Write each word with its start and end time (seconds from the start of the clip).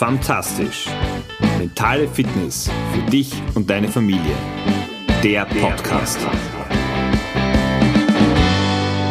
Fantastisch. 0.00 0.86
Mentale 1.58 2.08
Fitness 2.08 2.70
für 2.94 3.10
dich 3.10 3.34
und 3.54 3.68
deine 3.68 3.86
Familie. 3.86 4.34
Der 5.22 5.44
Podcast. 5.44 6.18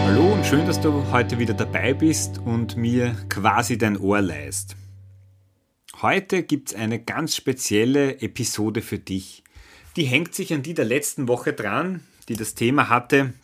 Hallo 0.05 0.33
und 0.33 0.43
schön, 0.43 0.65
dass 0.65 0.81
du 0.81 1.05
heute 1.11 1.37
wieder 1.37 1.53
dabei 1.53 1.93
bist 1.93 2.39
und 2.39 2.75
mir 2.75 3.15
quasi 3.29 3.77
dein 3.77 3.97
Ohr 3.97 4.19
leist. 4.19 4.75
Heute 6.01 6.41
gibt 6.41 6.69
es 6.69 6.75
eine 6.75 6.97
ganz 6.97 7.35
spezielle 7.35 8.19
Episode 8.23 8.81
für 8.81 8.97
dich. 8.97 9.43
Die 9.95 10.05
hängt 10.05 10.33
sich 10.33 10.55
an 10.55 10.63
die 10.63 10.73
der 10.73 10.85
letzten 10.85 11.27
Woche 11.27 11.53
dran, 11.53 12.03
die 12.29 12.35
das 12.35 12.55
Thema 12.55 12.89
hatte, 12.89 13.35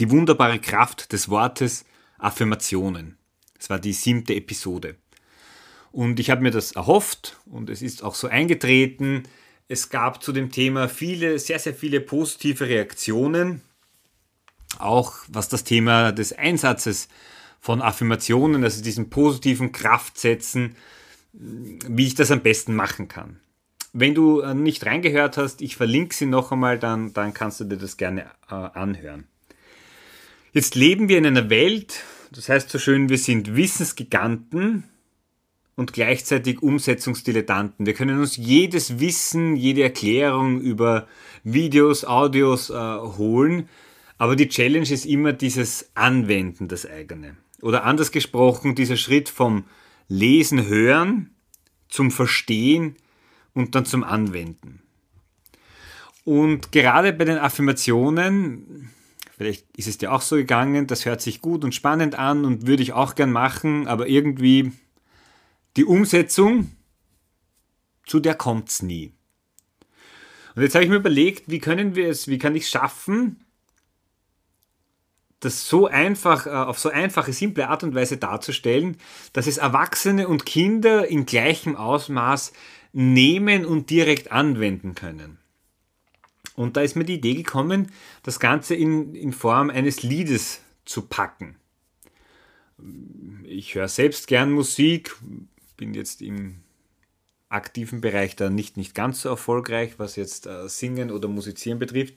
die 0.00 0.10
wunderbare 0.10 0.58
Kraft 0.58 1.12
des 1.12 1.28
Wortes 1.28 1.84
Affirmationen. 2.16 3.18
Das 3.58 3.68
war 3.68 3.78
die 3.78 3.92
siebte 3.92 4.34
Episode. 4.34 4.96
Und 5.96 6.20
ich 6.20 6.28
habe 6.28 6.42
mir 6.42 6.50
das 6.50 6.72
erhofft 6.72 7.38
und 7.46 7.70
es 7.70 7.80
ist 7.80 8.04
auch 8.04 8.14
so 8.14 8.28
eingetreten. 8.28 9.22
Es 9.66 9.88
gab 9.88 10.22
zu 10.22 10.30
dem 10.30 10.52
Thema 10.52 10.90
viele, 10.90 11.38
sehr, 11.38 11.58
sehr 11.58 11.72
viele 11.72 12.02
positive 12.02 12.68
Reaktionen. 12.68 13.62
Auch 14.78 15.14
was 15.28 15.48
das 15.48 15.64
Thema 15.64 16.12
des 16.12 16.34
Einsatzes 16.34 17.08
von 17.60 17.80
Affirmationen, 17.80 18.62
also 18.62 18.82
diesen 18.82 19.08
positiven 19.08 19.72
Kraftsätzen, 19.72 20.76
wie 21.32 22.06
ich 22.06 22.14
das 22.14 22.30
am 22.30 22.42
besten 22.42 22.74
machen 22.74 23.08
kann. 23.08 23.40
Wenn 23.94 24.14
du 24.14 24.40
äh, 24.40 24.52
nicht 24.52 24.84
reingehört 24.84 25.38
hast, 25.38 25.62
ich 25.62 25.76
verlinke 25.76 26.14
sie 26.14 26.26
noch 26.26 26.52
einmal, 26.52 26.78
dann, 26.78 27.14
dann 27.14 27.32
kannst 27.32 27.60
du 27.60 27.64
dir 27.64 27.78
das 27.78 27.96
gerne 27.96 28.26
äh, 28.50 28.54
anhören. 28.54 29.24
Jetzt 30.52 30.74
leben 30.74 31.08
wir 31.08 31.16
in 31.16 31.24
einer 31.24 31.48
Welt, 31.48 32.04
das 32.32 32.50
heißt 32.50 32.68
so 32.68 32.78
schön, 32.78 33.08
wir 33.08 33.16
sind 33.16 33.56
Wissensgiganten, 33.56 34.84
und 35.76 35.92
gleichzeitig 35.92 36.62
Umsetzungsdilettanten. 36.62 37.86
Wir 37.86 37.94
können 37.94 38.18
uns 38.18 38.36
jedes 38.36 38.98
Wissen, 38.98 39.56
jede 39.56 39.82
Erklärung 39.82 40.60
über 40.60 41.06
Videos, 41.44 42.04
Audios 42.04 42.70
äh, 42.70 42.74
holen, 42.74 43.68
aber 44.18 44.34
die 44.34 44.48
Challenge 44.48 44.90
ist 44.90 45.04
immer 45.04 45.34
dieses 45.34 45.90
Anwenden, 45.94 46.68
das 46.68 46.86
eigene. 46.86 47.36
Oder 47.60 47.84
anders 47.84 48.10
gesprochen, 48.10 48.74
dieser 48.74 48.96
Schritt 48.96 49.28
vom 49.28 49.64
Lesen, 50.08 50.66
Hören 50.66 51.34
zum 51.88 52.10
Verstehen 52.10 52.96
und 53.52 53.74
dann 53.74 53.84
zum 53.84 54.02
Anwenden. 54.02 54.82
Und 56.24 56.72
gerade 56.72 57.12
bei 57.12 57.24
den 57.24 57.38
Affirmationen, 57.38 58.90
vielleicht 59.36 59.66
ist 59.76 59.88
es 59.88 59.98
dir 59.98 60.12
auch 60.12 60.22
so 60.22 60.36
gegangen, 60.36 60.86
das 60.86 61.04
hört 61.04 61.20
sich 61.20 61.40
gut 61.40 61.62
und 61.62 61.74
spannend 61.74 62.18
an 62.18 62.44
und 62.44 62.66
würde 62.66 62.82
ich 62.82 62.94
auch 62.94 63.14
gern 63.14 63.30
machen, 63.30 63.86
aber 63.86 64.08
irgendwie 64.08 64.72
die 65.76 65.84
Umsetzung, 65.84 66.72
zu 68.04 68.20
der 68.20 68.34
kommt 68.34 68.68
es 68.68 68.82
nie. 68.82 69.12
Und 70.54 70.62
jetzt 70.62 70.74
habe 70.74 70.84
ich 70.84 70.90
mir 70.90 70.96
überlegt, 70.96 71.50
wie 71.50 71.58
können 71.58 71.94
wir 71.94 72.08
es, 72.08 72.28
wie 72.28 72.38
kann 72.38 72.56
ich 72.56 72.64
es 72.64 72.70
schaffen, 72.70 73.44
das 75.40 75.68
so 75.68 75.86
einfach, 75.86 76.46
äh, 76.46 76.50
auf 76.50 76.78
so 76.78 76.88
einfache, 76.88 77.32
simple 77.32 77.68
Art 77.68 77.84
und 77.84 77.94
Weise 77.94 78.16
darzustellen, 78.16 78.96
dass 79.34 79.46
es 79.46 79.58
Erwachsene 79.58 80.28
und 80.28 80.46
Kinder 80.46 81.06
in 81.06 81.26
gleichem 81.26 81.76
Ausmaß 81.76 82.52
nehmen 82.92 83.66
und 83.66 83.90
direkt 83.90 84.32
anwenden 84.32 84.94
können. 84.94 85.38
Und 86.54 86.78
da 86.78 86.80
ist 86.80 86.96
mir 86.96 87.04
die 87.04 87.16
Idee 87.16 87.34
gekommen, 87.34 87.92
das 88.22 88.40
Ganze 88.40 88.74
in, 88.74 89.14
in 89.14 89.34
Form 89.34 89.68
eines 89.68 90.02
Liedes 90.02 90.62
zu 90.86 91.02
packen. 91.02 91.56
Ich 93.44 93.74
höre 93.74 93.88
selbst 93.88 94.26
gern 94.26 94.52
Musik, 94.52 95.14
bin 95.76 95.94
jetzt 95.94 96.22
im 96.22 96.62
aktiven 97.48 98.00
Bereich 98.00 98.36
da 98.36 98.50
nicht, 98.50 98.76
nicht 98.76 98.94
ganz 98.94 99.22
so 99.22 99.28
erfolgreich, 99.28 99.98
was 99.98 100.16
jetzt 100.16 100.46
äh, 100.46 100.68
Singen 100.68 101.10
oder 101.10 101.28
Musizieren 101.28 101.78
betrifft. 101.78 102.14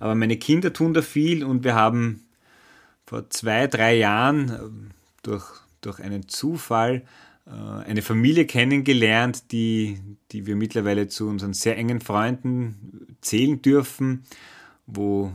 Aber 0.00 0.14
meine 0.14 0.36
Kinder 0.36 0.72
tun 0.72 0.94
da 0.94 1.02
viel 1.02 1.44
und 1.44 1.64
wir 1.64 1.74
haben 1.74 2.26
vor 3.06 3.30
zwei, 3.30 3.66
drei 3.66 3.96
Jahren 3.96 4.48
äh, 4.50 4.92
durch, 5.22 5.46
durch 5.80 6.00
einen 6.00 6.28
Zufall 6.28 7.04
äh, 7.46 7.50
eine 7.50 8.02
Familie 8.02 8.46
kennengelernt, 8.46 9.52
die, 9.52 10.00
die 10.32 10.46
wir 10.46 10.56
mittlerweile 10.56 11.08
zu 11.08 11.28
unseren 11.28 11.54
sehr 11.54 11.76
engen 11.76 12.00
Freunden 12.00 13.16
zählen 13.20 13.62
dürfen, 13.62 14.24
wo 14.86 15.32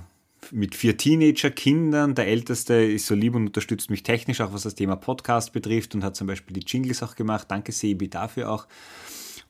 mit 0.52 0.76
vier 0.76 0.98
Teenager-Kindern. 0.98 2.16
Der 2.16 2.28
älteste 2.28 2.76
ist 2.76 3.06
so 3.06 3.16
lieb 3.16 3.36
und 3.36 3.48
unterstützt 3.48 3.90
mich 3.90 4.04
technisch, 4.04 4.42
auch 4.42 4.54
was 4.54 4.64
das 4.64 4.76
Thema 4.76 4.96
Podcast 4.96 5.54
betrifft 5.54 5.96
und 5.96 6.04
hat 6.04 6.16
zum 6.16 6.28
Beispiel 6.28 6.54
die 6.54 6.66
Jingles 6.66 7.04
auch 7.04 7.16
gemacht. 7.16 7.48
Danke, 7.50 7.72
Sebi, 7.72 8.10
dafür 8.10 8.52
auch. 8.52 8.68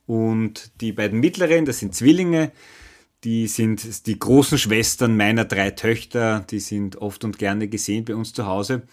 Und 0.05 0.71
die 0.81 0.91
beiden 0.91 1.19
mittleren, 1.19 1.65
das 1.65 1.79
sind 1.79 1.93
Zwillinge, 1.93 2.51
die 3.23 3.47
sind 3.47 4.07
die 4.07 4.17
großen 4.17 4.57
Schwestern 4.57 5.17
meiner 5.17 5.45
drei 5.45 5.71
Töchter, 5.71 6.45
die 6.49 6.59
sind 6.59 6.95
oft 6.95 7.23
und 7.23 7.37
gerne 7.37 7.67
gesehen 7.67 8.05
bei 8.05 8.15
uns 8.15 8.33
zu 8.33 8.45
Hause. 8.45 8.83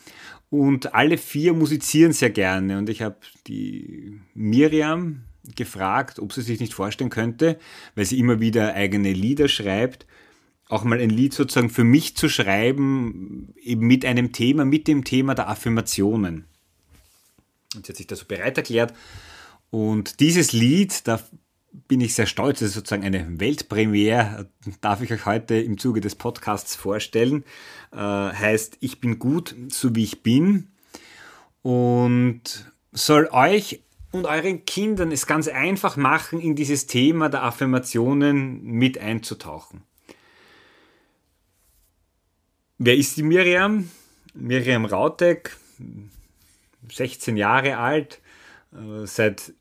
Und 0.51 0.95
alle 0.95 1.19
vier 1.19 1.53
musizieren 1.53 2.13
sehr 2.13 2.31
gerne. 2.31 2.79
Und 2.79 2.89
ich 2.89 3.03
habe 3.03 3.17
die 3.47 4.21
Miriam 4.35 5.23
gefragt, 5.55 6.19
ob 6.19 6.33
sie 6.33 6.43
sich 6.43 6.61
nicht 6.61 6.75
vorstellen 6.75 7.11
könnte, 7.11 7.59
weil 7.95 8.05
sie 8.05 8.19
immer 8.19 8.41
wieder 8.41 8.75
eigene 8.75 9.13
Lieder 9.13 9.49
schreibt, 9.49 10.07
auch 10.69 10.85
mal 10.85 11.01
ein 11.01 11.11
Lied 11.11 11.33
sozusagen 11.33 11.71
für 11.71 11.85
mich 11.85 12.17
zu 12.17 12.29
schreiben, 12.29 13.55
eben 13.61 13.87
mit 13.87 14.05
einem 14.05 14.33
Thema, 14.33 14.65
mit 14.65 14.89
dem 14.89 15.05
Thema 15.05 15.35
der 15.35 15.49
Affirmationen. 15.49 16.47
Und 17.75 17.87
sie 17.87 17.93
hat 17.93 17.97
sich 17.97 18.07
da 18.07 18.17
so 18.17 18.25
bereit 18.27 18.57
erklärt. 18.57 18.95
Und 19.71 20.21
dieses 20.21 20.53
Lied, 20.53 21.07
da 21.07 21.21
bin 21.89 22.01
ich 22.01 22.15
sehr 22.15 22.27
stolz, 22.27 22.61
das 22.61 22.69
ist 22.69 22.75
sozusagen 22.75 23.05
eine 23.05 23.39
Weltpremiere, 23.39 24.51
darf 24.81 25.03
ich 25.03 25.13
euch 25.13 25.27
heute 25.27 25.57
im 25.57 25.79
Zuge 25.79 26.01
des 26.01 26.15
Podcasts 26.15 26.75
vorstellen. 26.75 27.45
Äh, 27.93 27.99
heißt, 27.99 28.79
ich 28.81 29.01
bin 29.01 29.19
gut, 29.19 29.55
so 29.69 29.95
wie 29.95 30.05
ich 30.05 30.23
bin. 30.23 30.69
Und 31.63 32.73
soll 32.93 33.29
euch 33.31 33.83
und 34.13 34.27
euren 34.27 34.65
Kindern 34.65 35.13
es 35.13 35.27
ganz 35.27 35.49
einfach 35.49 35.97
machen, 35.97 36.41
in 36.41 36.57
dieses 36.57 36.87
Thema 36.87 37.29
der 37.29 37.43
Affirmationen 37.43 38.63
mit 38.63 38.99
einzutauchen. 38.99 39.83
Wer 42.79 42.97
ist 42.97 43.17
die 43.17 43.23
Miriam? 43.23 43.91
Miriam 44.35 44.85
Rautek, 44.85 45.57
16 46.93 47.39
Jahre 47.39 47.79
alt. 47.79 48.21
Äh, 48.73 49.07
seit 49.07 49.55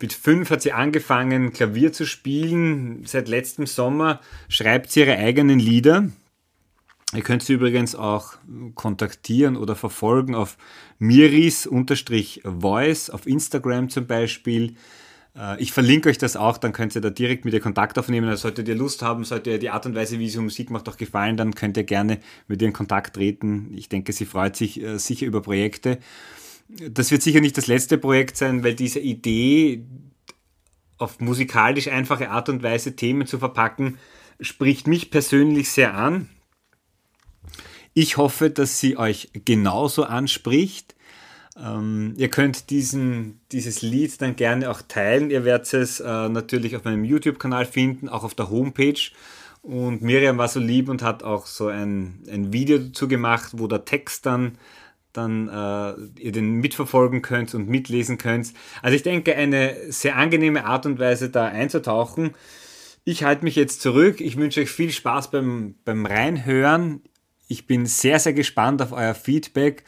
mit 0.00 0.14
fünf 0.14 0.48
hat 0.50 0.62
sie 0.62 0.72
angefangen, 0.72 1.52
Klavier 1.52 1.92
zu 1.92 2.06
spielen. 2.06 3.04
Seit 3.04 3.28
letztem 3.28 3.66
Sommer 3.66 4.20
schreibt 4.48 4.90
sie 4.90 5.00
ihre 5.00 5.18
eigenen 5.18 5.58
Lieder. 5.58 6.08
Ihr 7.14 7.22
könnt 7.22 7.42
sie 7.42 7.52
übrigens 7.52 7.94
auch 7.94 8.36
kontaktieren 8.74 9.58
oder 9.58 9.76
verfolgen 9.76 10.34
auf 10.34 10.56
miris-voice 10.98 11.70
auf 13.10 13.26
Instagram 13.26 13.90
zum 13.90 14.06
Beispiel. 14.06 14.76
Äh, 15.36 15.60
ich 15.62 15.72
verlinke 15.72 16.08
euch 16.08 16.18
das 16.18 16.36
auch, 16.36 16.58
dann 16.58 16.72
könnt 16.72 16.94
ihr 16.94 17.00
da 17.00 17.10
direkt 17.10 17.44
mit 17.44 17.54
ihr 17.54 17.60
Kontakt 17.60 17.98
aufnehmen. 17.98 18.28
Also 18.28 18.42
solltet 18.42 18.68
ihr 18.68 18.74
Lust 18.74 19.02
haben, 19.02 19.24
sollte 19.24 19.50
ihr 19.50 19.58
die 19.58 19.70
Art 19.70 19.86
und 19.86 19.94
Weise, 19.94 20.18
wie 20.18 20.28
sie 20.28 20.38
Musik 20.38 20.70
macht, 20.70 20.88
auch 20.88 20.96
gefallen, 20.96 21.36
dann 21.36 21.54
könnt 21.54 21.76
ihr 21.76 21.84
gerne 21.84 22.20
mit 22.48 22.62
ihr 22.62 22.68
in 22.68 22.74
Kontakt 22.74 23.16
treten. 23.16 23.72
Ich 23.74 23.88
denke, 23.88 24.12
sie 24.12 24.26
freut 24.26 24.56
sich 24.56 24.82
äh, 24.82 24.98
sicher 24.98 25.26
über 25.26 25.42
Projekte. 25.42 25.98
Das 26.68 27.10
wird 27.10 27.22
sicher 27.22 27.40
nicht 27.40 27.58
das 27.58 27.66
letzte 27.66 27.98
Projekt 27.98 28.36
sein, 28.36 28.64
weil 28.64 28.74
diese 28.74 29.00
Idee, 29.00 29.84
auf 30.96 31.20
musikalisch 31.20 31.88
einfache 31.88 32.30
Art 32.30 32.48
und 32.48 32.62
Weise 32.62 32.96
Themen 32.96 33.26
zu 33.26 33.38
verpacken, 33.38 33.98
spricht 34.40 34.86
mich 34.86 35.10
persönlich 35.10 35.70
sehr 35.70 35.94
an. 35.94 36.28
Ich 37.94 38.16
hoffe, 38.16 38.48
dass 38.48 38.80
sie 38.80 38.96
euch 38.96 39.30
genauso 39.44 40.04
anspricht. 40.04 40.94
Ähm, 41.56 42.14
ihr 42.16 42.28
könnt 42.28 42.70
diesen, 42.70 43.40
dieses 43.52 43.82
Lied 43.82 44.20
dann 44.22 44.36
gerne 44.36 44.70
auch 44.70 44.82
teilen. 44.82 45.30
Ihr 45.30 45.44
werdet 45.44 45.72
es 45.74 46.00
äh, 46.00 46.28
natürlich 46.28 46.76
auf 46.76 46.84
meinem 46.84 47.04
YouTube-Kanal 47.04 47.66
finden, 47.66 48.08
auch 48.08 48.24
auf 48.24 48.34
der 48.34 48.50
Homepage. 48.50 49.00
Und 49.60 50.02
Miriam 50.02 50.38
war 50.38 50.48
so 50.48 50.58
lieb 50.58 50.88
und 50.88 51.02
hat 51.02 51.22
auch 51.22 51.46
so 51.46 51.68
ein, 51.68 52.24
ein 52.28 52.52
Video 52.52 52.78
dazu 52.78 53.06
gemacht, 53.06 53.52
wo 53.54 53.68
der 53.68 53.84
Text 53.84 54.26
dann, 54.26 54.58
dann 55.12 55.48
äh, 55.48 56.20
ihr 56.20 56.32
den 56.32 56.54
mitverfolgen 56.54 57.22
könnt 57.22 57.54
und 57.54 57.68
mitlesen 57.68 58.18
könnt. 58.18 58.52
Also 58.80 58.96
ich 58.96 59.02
denke, 59.02 59.36
eine 59.36 59.92
sehr 59.92 60.16
angenehme 60.16 60.64
Art 60.64 60.86
und 60.86 60.98
Weise 60.98 61.30
da 61.30 61.46
einzutauchen. 61.46 62.32
Ich 63.04 63.24
halte 63.24 63.44
mich 63.44 63.56
jetzt 63.56 63.82
zurück. 63.82 64.20
Ich 64.20 64.36
wünsche 64.36 64.60
euch 64.60 64.70
viel 64.70 64.90
Spaß 64.90 65.30
beim, 65.30 65.76
beim 65.84 66.06
Reinhören. 66.06 67.02
Ich 67.46 67.66
bin 67.66 67.86
sehr, 67.86 68.18
sehr 68.18 68.32
gespannt 68.32 68.80
auf 68.80 68.92
euer 68.92 69.14
Feedback. 69.14 69.84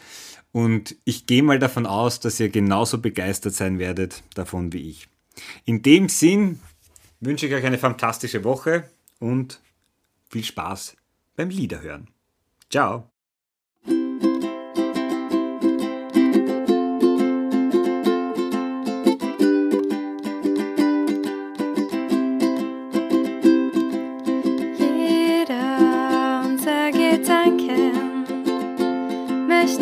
Und 0.54 0.94
ich 1.04 1.26
gehe 1.26 1.42
mal 1.42 1.58
davon 1.58 1.84
aus, 1.84 2.20
dass 2.20 2.38
ihr 2.38 2.48
genauso 2.48 2.98
begeistert 2.98 3.54
sein 3.54 3.80
werdet 3.80 4.22
davon 4.34 4.72
wie 4.72 4.88
ich. 4.88 5.08
In 5.64 5.82
dem 5.82 6.08
Sinn 6.08 6.60
wünsche 7.18 7.48
ich 7.48 7.54
euch 7.54 7.64
eine 7.64 7.76
fantastische 7.76 8.44
Woche 8.44 8.88
und 9.18 9.60
viel 10.30 10.44
Spaß 10.44 10.96
beim 11.34 11.48
Liederhören. 11.48 12.06
Ciao! 12.70 13.13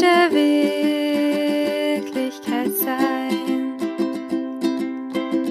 Der 0.02 0.30
Wirklichkeit 2.02 2.02
sein. 2.76 3.76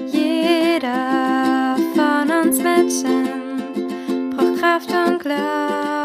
Jeder 0.06 1.76
von 1.94 2.30
uns 2.30 2.58
Menschen 2.58 4.30
braucht 4.30 4.60
Kraft 4.60 4.90
und 4.90 5.18
Glaube 5.20 6.01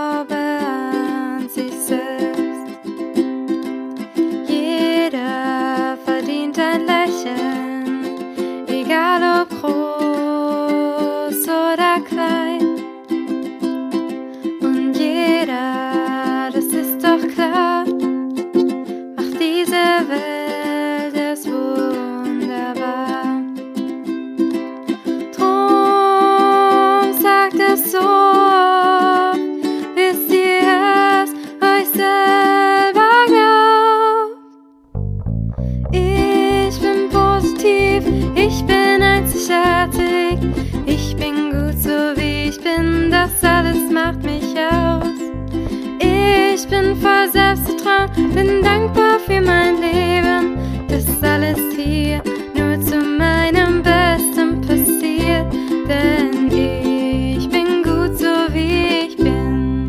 Ich 46.59 46.67
bin 46.67 46.95
voll 46.95 47.29
Selbstvertrauen, 47.31 48.33
bin 48.33 48.63
dankbar 48.63 49.19
für 49.19 49.39
mein 49.39 49.79
Leben, 49.79 50.57
dass 50.87 51.05
alles 51.21 51.59
hier 51.75 52.19
nur 52.55 52.81
zu 52.81 52.97
meinem 52.97 53.83
Besten 53.83 54.61
passiert, 54.61 55.53
denn 55.87 56.47
ich 56.47 57.47
bin 57.47 57.83
gut 57.83 58.17
so 58.17 58.51
wie 58.53 59.05
ich 59.05 59.17
bin. 59.17 59.87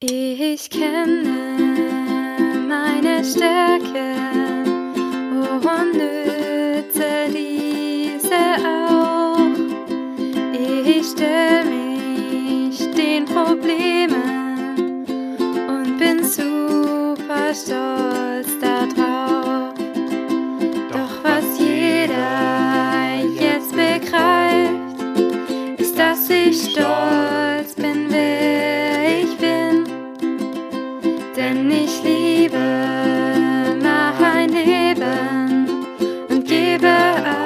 Ich 0.00 0.68
kenne 0.68 1.22
meine 2.68 3.24
Stärken 3.24 4.49
bin 16.10 16.24
super 16.24 17.54
stolz 17.54 18.48
darauf. 18.60 19.74
Doch 20.90 21.14
was 21.22 21.58
jeder 21.58 23.14
jetzt 23.38 23.72
begreift, 23.72 24.70
ist, 25.78 25.98
dass 25.98 26.28
ich 26.28 26.72
stolz 26.72 27.74
bin, 27.74 28.06
wer 28.08 29.22
ich 29.22 29.36
bin. 29.38 29.84
Denn 31.36 31.70
ich 31.70 32.02
liebe 32.02 32.58
mein 34.20 34.48
Leben 34.48 35.68
und 36.28 36.44
gebe 36.46 36.88
alles. 36.88 37.39